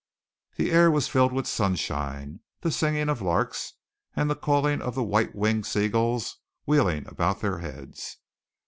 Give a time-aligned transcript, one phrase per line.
[0.57, 3.73] The air was filled with sunshine, the singing of larks,
[4.15, 8.17] and the calling of the white winged seagulls wheeling about their heads.